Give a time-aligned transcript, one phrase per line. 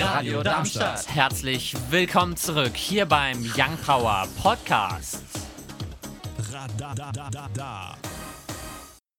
[0.00, 1.12] Radio Darmstadt.
[1.12, 5.24] Herzlich willkommen zurück hier beim Young Power Podcast.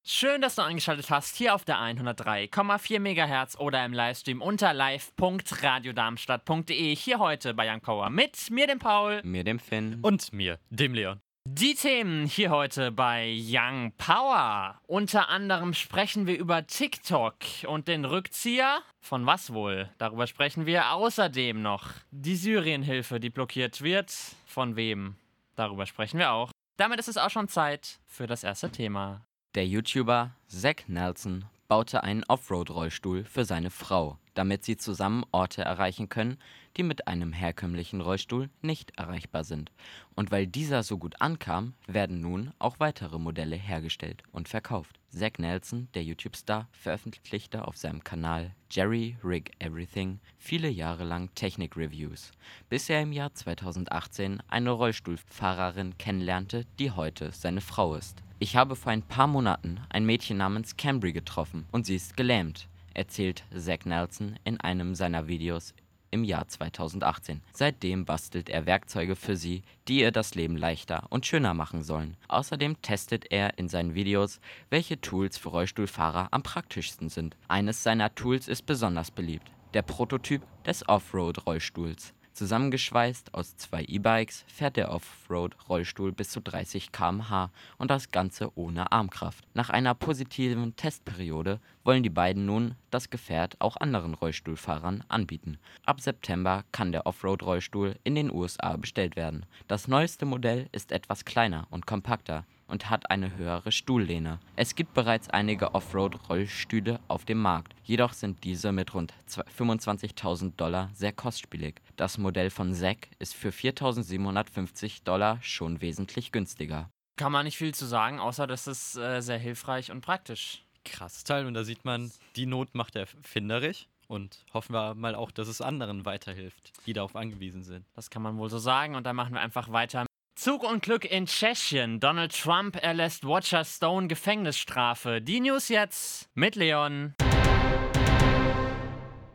[0.04, 6.96] Schön, dass du eingeschaltet hast hier auf der 103,4 MHz oder im Livestream unter live.radiodarmstadt.de.
[6.96, 9.20] Hier heute bei Young Power mit mir, dem Paul.
[9.24, 10.00] Mir, dem Finn.
[10.02, 11.20] Und mir, dem Leon.
[11.52, 14.80] Die Themen hier heute bei Young Power.
[14.86, 18.82] Unter anderem sprechen wir über TikTok und den Rückzieher.
[19.02, 19.90] Von was wohl?
[19.98, 21.90] Darüber sprechen wir außerdem noch.
[22.12, 24.14] Die Syrienhilfe, die blockiert wird.
[24.46, 25.16] Von wem?
[25.56, 26.52] Darüber sprechen wir auch.
[26.78, 29.26] Damit ist es auch schon Zeit für das erste Thema.
[29.56, 36.08] Der YouTuber Zack Nelson baute einen Offroad-Rollstuhl für seine Frau, damit sie zusammen Orte erreichen
[36.08, 36.38] können,
[36.78, 39.70] die mit einem herkömmlichen Rollstuhl nicht erreichbar sind.
[40.16, 44.98] Und weil dieser so gut ankam, werden nun auch weitere Modelle hergestellt und verkauft.
[45.10, 52.32] Zack Nelson, der YouTube-Star, veröffentlichte auf seinem Kanal Jerry Rig Everything viele Jahre lang Technik-Reviews,
[52.70, 58.24] bis er im Jahr 2018 eine Rollstuhlfahrerin kennenlernte, die heute seine Frau ist.
[58.42, 62.69] Ich habe vor ein paar Monaten ein Mädchen namens Cambry getroffen und sie ist gelähmt,
[62.94, 65.74] erzählt Zack Nelson in einem seiner Videos
[66.12, 67.42] im Jahr 2018.
[67.54, 72.18] Seitdem bastelt er Werkzeuge für sie, die ihr das Leben leichter und schöner machen sollen.
[72.28, 77.36] Außerdem testet er in seinen Videos, welche Tools für Rollstuhlfahrer am praktischsten sind.
[77.48, 82.14] Eines seiner Tools ist besonders beliebt, der Prototyp des Offroad-Rollstuhls.
[82.40, 88.94] Zusammengeschweißt aus zwei E-Bikes fährt der Offroad-Rollstuhl bis zu 30 km/h und das Ganze ohne
[88.94, 89.44] Armkraft.
[89.54, 95.58] Nach einer positiven Testperiode wollen die beiden nun das Gefährt auch anderen Rollstuhlfahrern anbieten.
[95.86, 99.46] Ab September kann der Offroad-Rollstuhl in den USA bestellt werden.
[99.68, 104.40] Das neueste Modell ist etwas kleiner und kompakter und hat eine höhere Stuhllehne.
[104.56, 110.90] Es gibt bereits einige Offroad-Rollstühle auf dem Markt, jedoch sind diese mit rund 25.000 Dollar
[110.94, 111.82] sehr kostspielig.
[111.96, 116.90] Das Modell von Zack ist für 4.750 Dollar schon wesentlich günstiger.
[117.18, 120.64] Kann man nicht viel zu sagen, außer dass es äh, sehr hilfreich und praktisch.
[120.86, 125.32] Krasses Teil und da sieht man, die Not macht erfinderisch und hoffen wir mal auch,
[125.32, 127.86] dass es anderen weiterhilft, die darauf angewiesen sind.
[127.96, 130.06] Das kann man wohl so sagen und dann machen wir einfach weiter.
[130.40, 132.00] Zug und Glück in Tschechien.
[132.00, 135.20] Donald Trump erlässt Watcher Stone Gefängnisstrafe.
[135.20, 137.14] Die News jetzt mit Leon.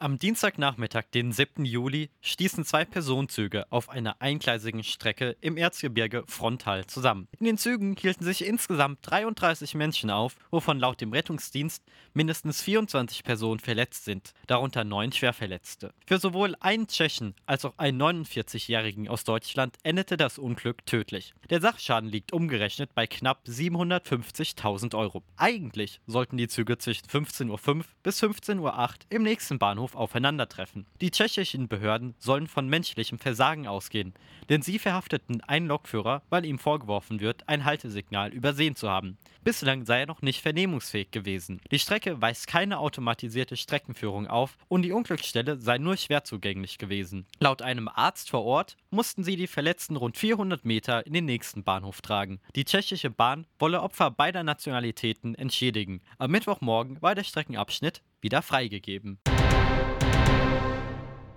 [0.05, 1.65] Am Dienstagnachmittag, den 7.
[1.65, 7.27] Juli, stießen zwei Personenzüge auf einer eingleisigen Strecke im Erzgebirge frontal zusammen.
[7.39, 11.83] In den Zügen hielten sich insgesamt 33 Menschen auf, wovon laut dem Rettungsdienst
[12.13, 15.95] mindestens 24 Personen verletzt sind, darunter neun Schwerverletzte.
[16.07, 21.33] Für sowohl einen Tschechen als auch einen 49-Jährigen aus Deutschland endete das Unglück tödlich.
[21.49, 25.23] Der Sachschaden liegt umgerechnet bei knapp 750.000 Euro.
[25.39, 27.49] Eigentlich sollten die Züge zwischen 15.05
[27.79, 30.87] Uhr bis 15.08 Uhr im nächsten Bahnhof aufeinandertreffen.
[31.01, 34.15] Die tschechischen Behörden sollen von menschlichem Versagen ausgehen,
[34.49, 39.19] denn sie verhafteten einen Lokführer, weil ihm vorgeworfen wird, ein Haltesignal übersehen zu haben.
[39.45, 41.61] Bislang sei er noch nicht vernehmungsfähig gewesen.
[41.71, 47.27] Die Strecke weist keine automatisierte Streckenführung auf und die Unglücksstelle sei nur schwer zugänglich gewesen.
[47.41, 51.63] Laut einem Arzt vor Ort mussten sie die Verletzten rund 400 Meter in den nächsten
[51.63, 52.41] Bahnhof tragen.
[52.57, 56.01] Die tschechische Bahn wolle Opfer beider Nationalitäten entschädigen.
[56.19, 59.19] Am Mittwochmorgen war der Streckenabschnitt wieder freigegeben.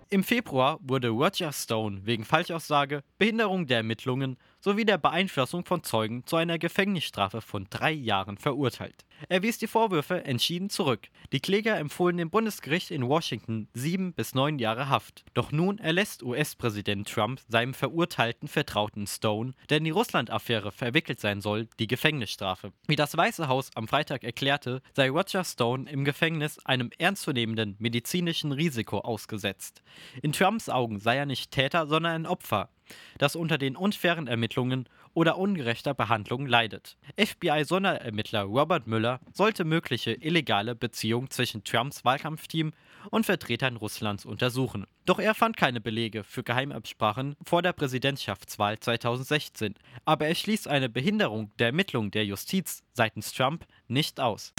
[0.09, 6.25] Im Februar wurde Roger Stone wegen Falschaussage, Behinderung der Ermittlungen sowie der Beeinflussung von Zeugen
[6.25, 9.03] zu einer Gefängnisstrafe von drei Jahren verurteilt.
[9.29, 11.07] Er wies die Vorwürfe entschieden zurück.
[11.31, 15.25] Die Kläger empfohlen dem Bundesgericht in Washington sieben bis neun Jahre Haft.
[15.33, 21.41] Doch nun erlässt US-Präsident Trump seinem verurteilten Vertrauten Stone, der in die Russland-Affäre verwickelt sein
[21.41, 22.71] soll, die Gefängnisstrafe.
[22.87, 28.51] Wie das Weiße Haus am Freitag erklärte, sei Roger Stone im Gefängnis einem ernstzunehmenden medizinischen
[28.51, 29.81] Risiko ausgesetzt.
[30.21, 32.69] In Trumps Augen sei er nicht Täter, sondern ein Opfer,
[33.17, 36.95] das unter den unfairen Ermittlungen oder ungerechter Behandlung leidet.
[37.17, 42.71] FBI-Sonderermittler Robert Müller sollte mögliche illegale Beziehungen zwischen Trumps Wahlkampfteam
[43.09, 44.85] und Vertretern Russlands untersuchen.
[45.07, 49.73] Doch er fand keine Belege für Geheimabsprachen vor der Präsidentschaftswahl 2016.
[50.05, 54.53] Aber er schließt eine Behinderung der Ermittlung der Justiz seitens Trump nicht aus.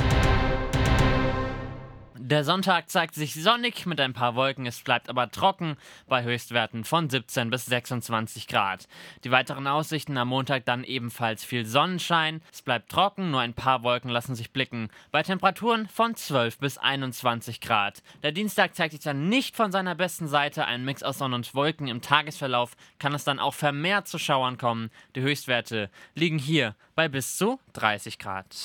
[2.21, 5.77] Der Sonntag zeigt sich sonnig mit ein paar Wolken, es bleibt aber trocken
[6.09, 8.89] bei Höchstwerten von 17 bis 26 Grad.
[9.23, 13.85] Die weiteren Aussichten am Montag dann ebenfalls viel Sonnenschein, es bleibt trocken, nur ein paar
[13.85, 18.03] Wolken lassen sich blicken, bei Temperaturen von 12 bis 21 Grad.
[18.25, 21.55] Der Dienstag zeigt sich dann nicht von seiner besten Seite, ein Mix aus Sonne und
[21.55, 21.87] Wolken.
[21.87, 24.91] Im Tagesverlauf kann es dann auch vermehrt zu Schauern kommen.
[25.15, 28.57] Die Höchstwerte liegen hier bei bis zu 30 Grad.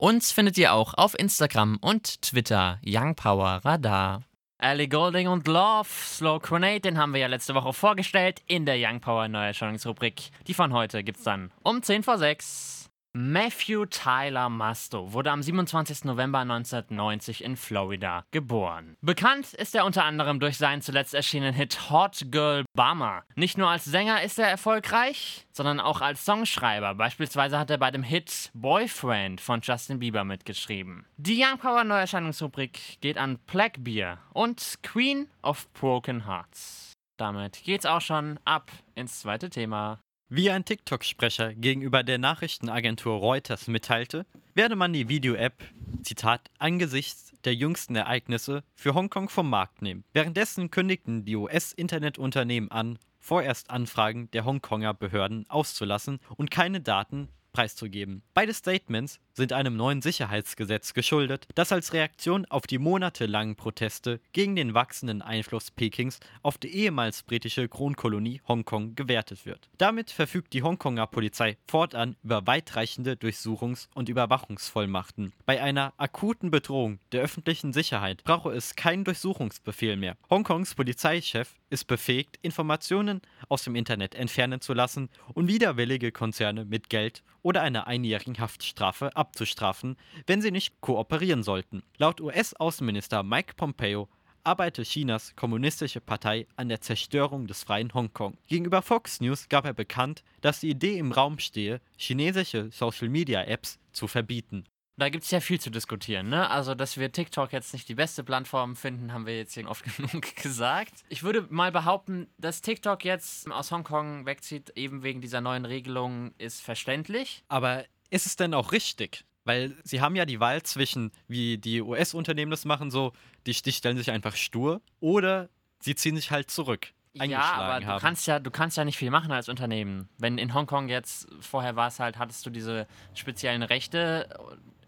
[0.00, 4.22] Uns findet ihr auch auf Instagram und Twitter Young Power Radar.
[4.56, 8.76] Ellie Golding und Love, Slow Grenade, den haben wir ja letzte Woche vorgestellt in der
[8.78, 10.30] Young Power Neuerscheinungsrubrik.
[10.46, 12.79] Die von heute gibt's dann um 10 vor 6.
[13.12, 16.04] Matthew Tyler Musto wurde am 27.
[16.04, 18.96] November 1990 in Florida geboren.
[19.00, 23.24] Bekannt ist er unter anderem durch seinen zuletzt erschienenen Hit Hot Girl Bummer.
[23.34, 26.94] Nicht nur als Sänger ist er erfolgreich, sondern auch als Songschreiber.
[26.94, 31.04] Beispielsweise hat er bei dem Hit Boyfriend von Justin Bieber mitgeschrieben.
[31.16, 36.92] Die Young Power Neuerscheinungsrubrik geht an Blackbeer und Queen of Broken Hearts.
[37.16, 39.98] Damit geht's auch schon ab ins zweite Thema.
[40.32, 45.60] Wie ein TikTok-Sprecher gegenüber der Nachrichtenagentur Reuters mitteilte, werde man die Video-App,
[46.04, 50.04] Zitat, angesichts der jüngsten Ereignisse für Hongkong vom Markt nehmen.
[50.12, 58.22] Währenddessen kündigten die US-Internetunternehmen an, vorerst Anfragen der Hongkonger Behörden auszulassen und keine Daten preiszugeben.
[58.32, 64.56] Beide Statements sind einem neuen Sicherheitsgesetz geschuldet, das als Reaktion auf die monatelangen Proteste gegen
[64.56, 69.68] den wachsenden Einfluss Pekings auf die ehemals britische Kronkolonie Hongkong gewertet wird.
[69.78, 75.32] Damit verfügt die Hongkonger Polizei fortan über weitreichende Durchsuchungs- und Überwachungsvollmachten.
[75.46, 80.16] Bei einer akuten Bedrohung der öffentlichen Sicherheit brauche es keinen Durchsuchungsbefehl mehr.
[80.28, 86.90] Hongkongs Polizeichef ist befähigt, Informationen aus dem Internet entfernen zu lassen und widerwillige Konzerne mit
[86.90, 89.96] Geld oder einer einjährigen Haftstrafe abzustrafen,
[90.26, 91.82] wenn sie nicht kooperieren sollten.
[91.98, 94.08] Laut US-Außenminister Mike Pompeo
[94.42, 98.38] arbeite Chinas kommunistische Partei an der Zerstörung des freien Hongkong.
[98.48, 104.08] Gegenüber Fox News gab er bekannt, dass die Idee im Raum stehe, chinesische Social-Media-Apps zu
[104.08, 104.64] verbieten.
[104.96, 106.50] Da gibt es ja viel zu diskutieren, ne?
[106.50, 109.84] Also, dass wir TikTok jetzt nicht die beste Plattform finden, haben wir jetzt hier oft
[109.96, 110.92] genug gesagt.
[111.08, 116.34] Ich würde mal behaupten, dass TikTok jetzt aus Hongkong wegzieht, eben wegen dieser neuen Regelung,
[116.36, 117.44] ist verständlich.
[117.48, 119.24] Aber ist es denn auch richtig?
[119.44, 123.12] Weil sie haben ja die Wahl zwischen, wie die US-Unternehmen das machen, so,
[123.46, 125.48] die, die stellen sich einfach stur oder
[125.80, 126.92] sie ziehen sich halt zurück.
[127.14, 130.08] Ja, aber du kannst ja, du kannst ja nicht viel machen als Unternehmen.
[130.18, 134.28] Wenn in Hongkong jetzt, vorher war es halt, hattest du diese speziellen Rechte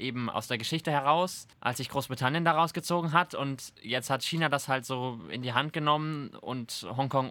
[0.02, 3.34] eben aus der Geschichte heraus, als sich Großbritannien da rausgezogen hat.
[3.34, 7.30] Und jetzt hat China das halt so in die Hand genommen und Hongkong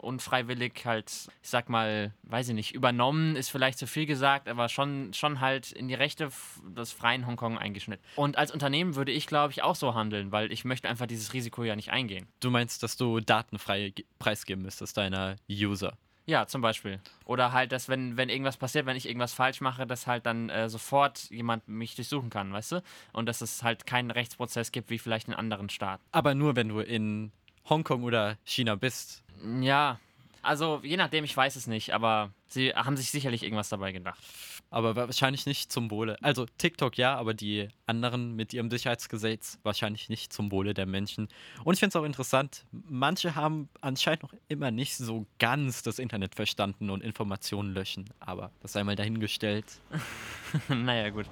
[0.00, 1.10] unfreiwillig halt,
[1.42, 5.40] ich sag mal, weiß ich nicht, übernommen, ist vielleicht zu viel gesagt, aber schon, schon
[5.40, 6.30] halt in die Rechte
[6.64, 8.04] des freien Hongkong eingeschnitten.
[8.16, 11.32] Und als Unternehmen würde ich, glaube ich, auch so handeln, weil ich möchte einfach dieses
[11.32, 12.26] Risiko ja nicht eingehen.
[12.40, 15.96] Du meinst, dass du datenfrei preisgeben müsstest, deiner User?
[16.30, 17.00] Ja, zum Beispiel.
[17.24, 20.48] Oder halt, dass wenn, wenn irgendwas passiert, wenn ich irgendwas falsch mache, dass halt dann
[20.48, 22.82] äh, sofort jemand mich durchsuchen kann, weißt du?
[23.12, 26.00] Und dass es halt keinen Rechtsprozess gibt, wie vielleicht in anderen Staaten.
[26.12, 27.32] Aber nur, wenn du in
[27.68, 29.24] Hongkong oder China bist.
[29.60, 29.98] Ja,
[30.42, 34.22] also je nachdem, ich weiß es nicht, aber sie haben sich sicherlich irgendwas dabei gedacht.
[34.70, 36.16] Aber wahrscheinlich nicht zum Wohle.
[36.22, 41.28] Also TikTok ja, aber die anderen mit ihrem Sicherheitsgesetz wahrscheinlich nicht zum Wohle der Menschen.
[41.64, 45.98] Und ich finde es auch interessant, manche haben anscheinend noch immer nicht so ganz das
[45.98, 48.08] Internet verstanden und Informationen löschen.
[48.20, 49.80] Aber das sei mal dahingestellt.
[50.68, 51.26] naja, gut.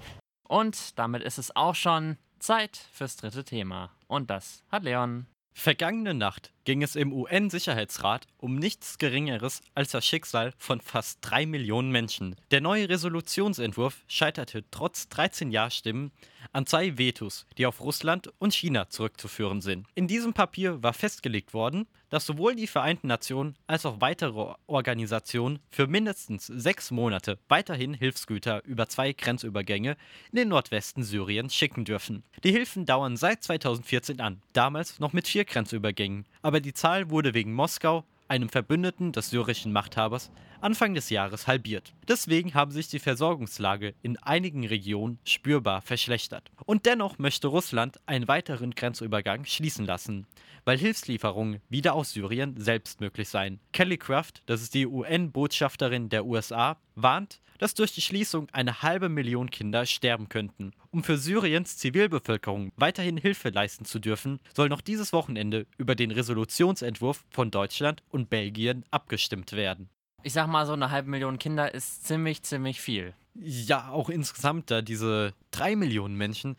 [0.48, 3.90] Und damit ist es auch schon Zeit fürs dritte Thema.
[4.08, 5.26] Und das hat Leon.
[5.60, 11.46] Vergangene Nacht ging es im UN-Sicherheitsrat um nichts Geringeres als das Schicksal von fast drei
[11.46, 12.36] Millionen Menschen.
[12.52, 16.12] Der neue Resolutionsentwurf scheiterte trotz 13 Ja-Stimmen
[16.52, 19.88] an zwei Vetos, die auf Russland und China zurückzuführen sind.
[19.96, 25.58] In diesem Papier war festgelegt worden, dass sowohl die Vereinten Nationen als auch weitere Organisationen
[25.70, 29.96] für mindestens sechs Monate weiterhin Hilfsgüter über zwei Grenzübergänge
[30.32, 32.22] in den Nordwesten Syriens schicken dürfen.
[32.44, 37.34] Die Hilfen dauern seit 2014 an, damals noch mit vier Grenzübergängen, aber die Zahl wurde
[37.34, 41.94] wegen Moskau einem Verbündeten des syrischen Machthabers, Anfang des Jahres halbiert.
[42.08, 46.50] Deswegen haben sich die Versorgungslage in einigen Regionen spürbar verschlechtert.
[46.66, 50.26] Und dennoch möchte Russland einen weiteren Grenzübergang schließen lassen,
[50.64, 53.60] weil Hilfslieferungen wieder aus Syrien selbst möglich seien.
[53.72, 59.08] Kelly Craft, das ist die UN-Botschafterin der USA, warnt, dass durch die Schließung eine halbe
[59.08, 60.72] Million Kinder sterben könnten.
[60.90, 66.10] Um für Syriens Zivilbevölkerung weiterhin Hilfe leisten zu dürfen, soll noch dieses Wochenende über den
[66.10, 69.90] Resolutionsentwurf von Deutschland und Belgien abgestimmt werden.
[70.22, 73.14] Ich sag mal, so eine halbe Million Kinder ist ziemlich, ziemlich viel.
[73.34, 76.56] Ja, auch insgesamt da diese drei Millionen Menschen,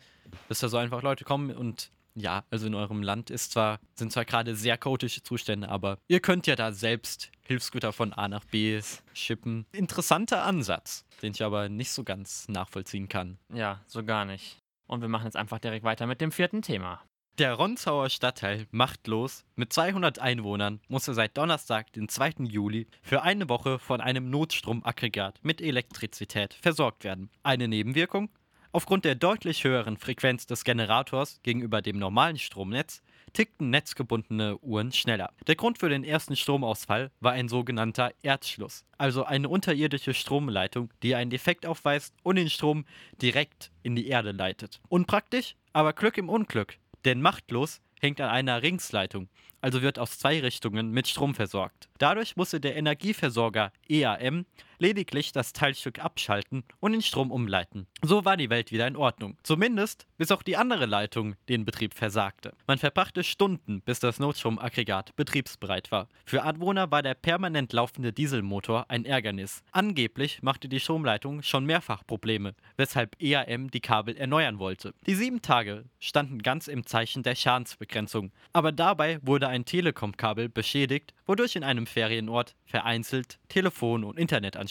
[0.48, 4.12] dass da so einfach Leute kommen und ja, also in eurem Land ist zwar, sind
[4.12, 8.44] zwar gerade sehr chaotische Zustände, aber ihr könnt ja da selbst Hilfsgüter von A nach
[8.44, 8.80] B
[9.12, 9.66] schippen.
[9.72, 13.38] Interessanter Ansatz, den ich aber nicht so ganz nachvollziehen kann.
[13.52, 14.58] Ja, so gar nicht.
[14.86, 17.00] Und wir machen jetzt einfach direkt weiter mit dem vierten Thema.
[17.38, 22.44] Der Ronzauer Stadtteil Machtlos mit 200 Einwohnern musste seit Donnerstag, den 2.
[22.44, 27.30] Juli, für eine Woche von einem Notstromaggregat mit Elektrizität versorgt werden.
[27.42, 28.28] Eine Nebenwirkung?
[28.72, 35.32] Aufgrund der deutlich höheren Frequenz des Generators gegenüber dem normalen Stromnetz tickten netzgebundene Uhren schneller.
[35.46, 41.14] Der Grund für den ersten Stromausfall war ein sogenannter Erdschluss, also eine unterirdische Stromleitung, die
[41.14, 42.84] einen Defekt aufweist und den Strom
[43.20, 44.80] direkt in die Erde leitet.
[44.88, 49.28] Unpraktisch, aber Glück im Unglück, denn machtlos hängt an einer Ringsleitung,
[49.60, 51.88] also wird aus zwei Richtungen mit Strom versorgt.
[51.98, 54.46] Dadurch musste der Energieversorger EAM
[54.80, 57.86] lediglich das Teilstück abschalten und den Strom umleiten.
[58.02, 59.36] So war die Welt wieder in Ordnung.
[59.42, 62.54] Zumindest, bis auch die andere Leitung den Betrieb versagte.
[62.66, 66.08] Man verbrachte Stunden, bis das Notstromaggregat betriebsbereit war.
[66.24, 69.62] Für Anwohner war der permanent laufende Dieselmotor ein Ärgernis.
[69.70, 74.94] Angeblich machte die Stromleitung schon mehrfach Probleme, weshalb EAM die Kabel erneuern wollte.
[75.06, 81.12] Die sieben Tage standen ganz im Zeichen der Schadensbegrenzung, aber dabei wurde ein Telekom-Kabel beschädigt,
[81.26, 84.69] wodurch in einem Ferienort vereinzelt Telefon- und Internetanschlüsse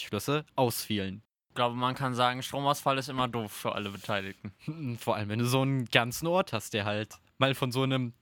[0.56, 1.22] ausfielen.
[1.48, 4.52] Ich glaube, man kann sagen, Stromausfall ist immer doof für alle Beteiligten.
[4.98, 8.12] Vor allem, wenn du so einen ganzen Ort hast, der halt mal von so einem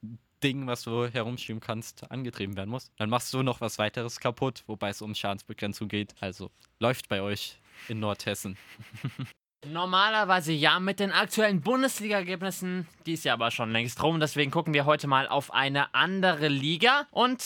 [0.42, 2.90] Ding, was du herumschieben kannst, angetrieben werden muss.
[2.96, 6.14] Dann machst du noch was weiteres kaputt, wobei es um Schadensbegrenzung geht.
[6.20, 7.58] Also läuft bei euch
[7.88, 8.56] in Nordhessen.
[9.66, 12.86] Normalerweise ja mit den aktuellen Bundesliga-Ergebnissen.
[13.06, 14.20] Die ist ja aber schon längst rum.
[14.20, 17.08] Deswegen gucken wir heute mal auf eine andere Liga.
[17.10, 17.44] Und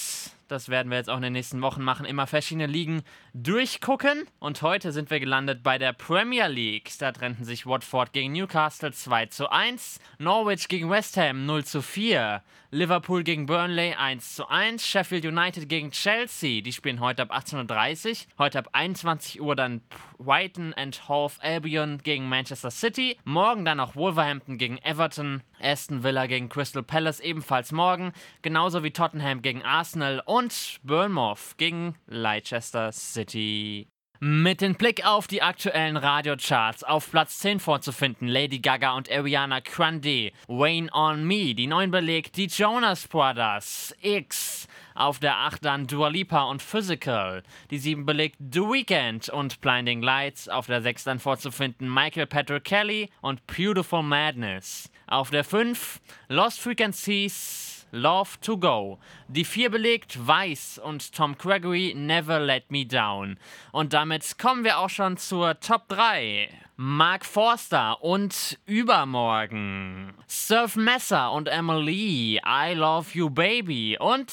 [0.49, 2.07] das werden wir jetzt auch in den nächsten Wochen machen.
[2.07, 3.03] Immer verschiedene Ligen
[3.35, 4.27] durchgucken.
[4.39, 6.91] Und heute sind wir gelandet bei der Premier League.
[6.99, 10.01] Da trennten sich Watford gegen Newcastle 2 zu 1.
[10.19, 12.43] Norwich gegen West Ham 0 zu 4.
[12.75, 14.87] Liverpool gegen Burnley 1 zu 1.
[14.87, 16.63] Sheffield United gegen Chelsea.
[16.63, 18.17] Die spielen heute ab 18.30 Uhr.
[18.39, 19.83] Heute ab 21 Uhr dann
[20.17, 23.19] Brighton and Hove Albion gegen Manchester City.
[23.25, 25.43] Morgen dann auch Wolverhampton gegen Everton.
[25.61, 28.13] Aston Villa gegen Crystal Palace ebenfalls morgen.
[28.41, 30.42] Genauso wie Tottenham gegen Arsenal und
[30.83, 33.87] Bournemouth gegen Leicester City.
[34.25, 39.59] Mit dem Blick auf die aktuellen Radiocharts auf Platz 10 vorzufinden Lady Gaga und Ariana
[39.59, 45.87] Grande, Wayne on Me, die 9 belegt die Jonas Brothers, X, auf der 8 dann
[45.89, 51.03] Dua Lipa und Physical, die 7 belegt The Weeknd und Blinding Lights, auf der 6
[51.03, 58.57] dann vorzufinden Michael Patrick Kelly und Beautiful Madness, auf der 5 Lost Frequencies, Love to
[58.57, 58.99] Go.
[59.29, 63.39] Die 4 belegt Weiß und Tom Gregory Never Let Me Down.
[63.71, 66.49] Und damit kommen wir auch schon zur Top 3.
[66.77, 70.15] Mark Forster und Übermorgen.
[70.27, 73.99] Surf Messer und Emily I Love You Baby.
[74.01, 74.33] Und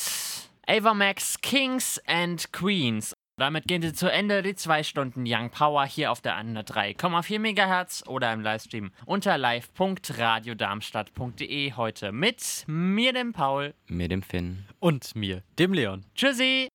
[0.66, 3.14] Ava Max Kings and Queens.
[3.40, 8.04] Damit gehen sie zu Ende die 2 Stunden Young Power hier auf der 103,4 MHz
[8.06, 14.66] oder im Livestream unter live.radiodarmstadt.de heute mit mir, dem Paul, Mir dem Finn.
[14.80, 16.04] Und mir, dem Leon.
[16.16, 16.68] Tschüssi!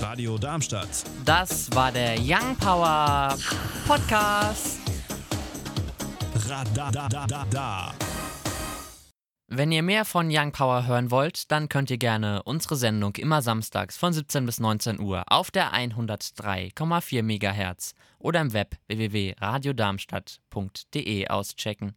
[0.00, 1.02] Radio Darmstadt.
[1.24, 3.36] Das war der Young Power
[3.84, 4.78] Podcast.
[6.48, 7.92] Radadadada.
[9.52, 13.42] Wenn ihr mehr von Young Power hören wollt, dann könnt ihr gerne unsere Sendung immer
[13.42, 21.96] samstags von 17 bis 19 Uhr auf der 103,4 MHz oder im Web www.radiodarmstadt.de auschecken.